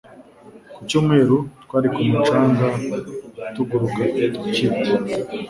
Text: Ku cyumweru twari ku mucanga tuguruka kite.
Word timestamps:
Ku 0.73 0.79
cyumweru 0.89 1.35
twari 1.63 1.87
ku 1.93 1.99
mucanga 2.09 2.67
tuguruka 3.53 4.01
kite. 4.13 4.65